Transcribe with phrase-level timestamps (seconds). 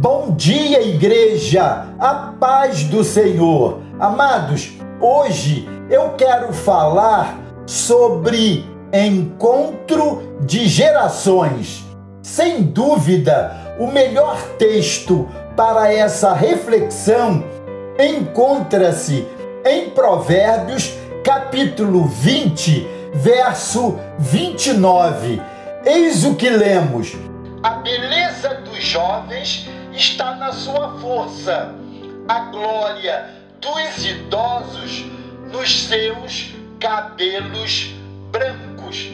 [0.00, 1.86] Bom dia, igreja!
[1.98, 3.82] A paz do Senhor.
[3.98, 11.84] Amados, hoje eu quero falar sobre encontro de gerações.
[12.22, 17.44] Sem dúvida, o melhor texto para essa reflexão
[17.98, 19.28] encontra-se
[19.66, 25.42] em Provérbios, capítulo 20, verso 29.
[25.84, 27.18] Eis o que lemos:
[27.62, 31.74] A beleza dos jovens está na sua força,
[32.28, 35.04] a glória dos idosos
[35.52, 37.94] nos seus cabelos
[38.30, 39.10] brancos.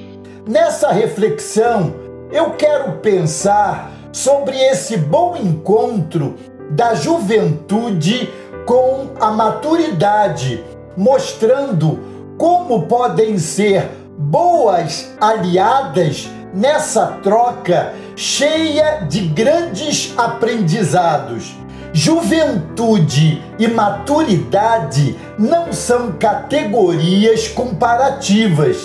[0.46, 1.94] Nessa reflexão,
[2.30, 6.36] eu quero pensar sobre esse bom encontro
[6.70, 8.32] da juventude
[8.64, 10.62] com a maturidade,
[10.96, 11.98] mostrando
[12.38, 13.88] como podem ser
[14.18, 21.54] boas aliadas nessa troca cheia de grandes aprendizados.
[21.92, 28.76] Juventude e maturidade não são categorias comparativas.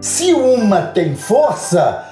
[0.00, 2.04] Se uma tem força,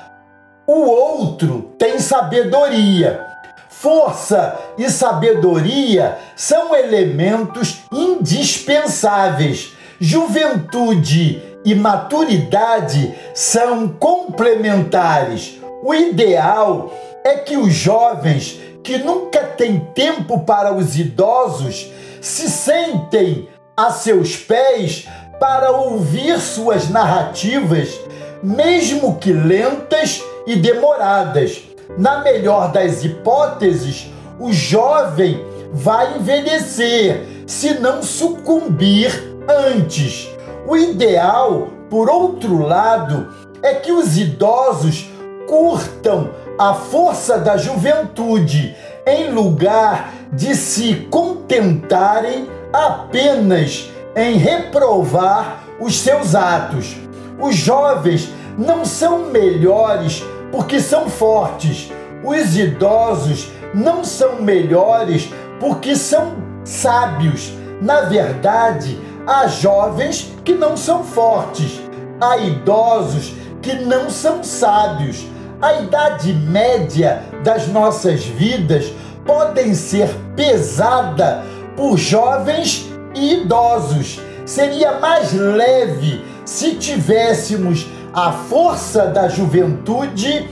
[0.66, 3.26] o outro tem sabedoria.
[3.68, 9.77] Força e sabedoria são elementos indispensáveis.
[10.00, 15.58] Juventude e maturidade são complementares.
[15.82, 16.92] O ideal
[17.24, 24.36] é que os jovens que nunca têm tempo para os idosos se sentem a seus
[24.36, 25.08] pés
[25.40, 28.00] para ouvir suas narrativas,
[28.40, 31.60] mesmo que lentas e demoradas.
[31.98, 40.28] Na melhor das hipóteses, o jovem vai envelhecer se não sucumbir antes.
[40.66, 43.28] O ideal, por outro lado,
[43.62, 45.08] é que os idosos
[45.48, 48.76] curtam a força da juventude
[49.06, 56.96] em lugar de se contentarem apenas em reprovar os seus atos.
[57.40, 61.90] Os jovens não são melhores porque são fortes.
[62.24, 67.52] Os idosos não são melhores porque são sábios.
[67.80, 71.82] Na verdade, há jovens que não são fortes,
[72.18, 75.26] há idosos que não são sábios.
[75.60, 78.90] A idade média das nossas vidas
[79.26, 81.44] podem ser pesada
[81.76, 84.18] por jovens e idosos.
[84.46, 90.48] Seria mais leve se tivéssemos a força da juventude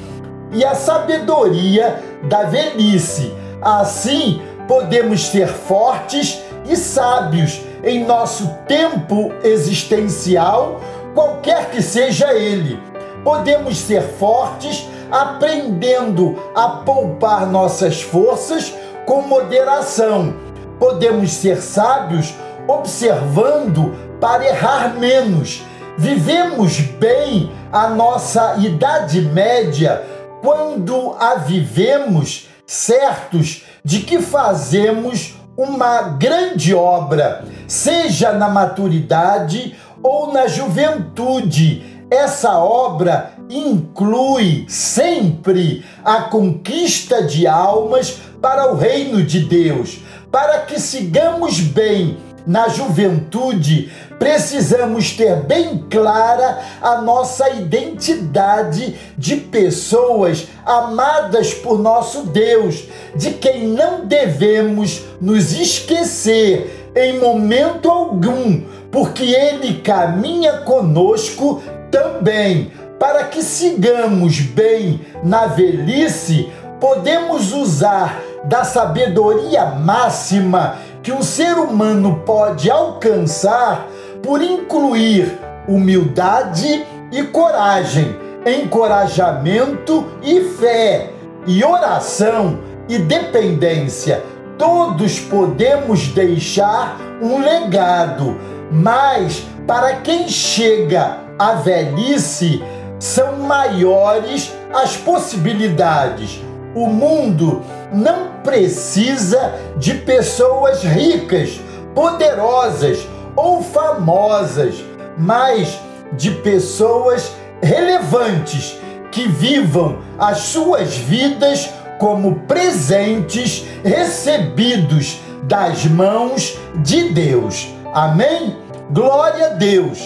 [0.52, 3.32] e a sabedoria da velhice.
[3.62, 10.80] Assim, podemos ser fortes e sábios em nosso tempo existencial,
[11.14, 12.78] qualquer que seja ele.
[13.24, 20.34] Podemos ser fortes aprendendo a poupar nossas forças com moderação.
[20.78, 22.34] Podemos ser sábios
[22.68, 25.62] observando para errar menos.
[25.96, 30.02] Vivemos bem a nossa idade média
[30.42, 40.46] quando a vivemos certos de que fazemos uma grande obra, seja na maturidade ou na
[40.46, 42.04] juventude.
[42.10, 49.98] Essa obra inclui sempre a conquista de almas para o reino de Deus.
[50.30, 60.46] Para que sigamos bem na juventude, precisamos ter bem clara a nossa identidade de pessoas
[60.64, 62.84] amadas por nosso Deus,
[63.14, 72.72] de quem não devemos nos esquecer em momento algum, porque Ele caminha conosco também.
[72.98, 76.50] Para que sigamos bem na velhice,
[76.80, 83.86] podemos usar da sabedoria máxima que um ser humano pode alcançar
[84.26, 85.38] por incluir
[85.68, 91.12] humildade e coragem, encorajamento e fé,
[91.46, 94.24] e oração e dependência.
[94.58, 98.36] Todos podemos deixar um legado,
[98.72, 102.64] mas para quem chega à velhice,
[102.98, 106.42] são maiores as possibilidades.
[106.74, 107.62] O mundo
[107.92, 111.60] não precisa de pessoas ricas,
[111.94, 113.06] poderosas
[113.36, 114.82] ou famosas,
[115.18, 115.78] mas
[116.12, 118.78] de pessoas relevantes
[119.12, 121.68] que vivam as suas vidas
[121.98, 127.68] como presentes recebidos das mãos de Deus.
[127.92, 128.56] Amém?
[128.90, 129.98] Glória a Deus.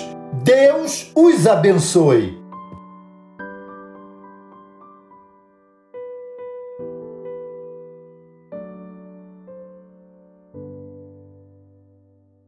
[0.42, 2.39] Deus os abençoe.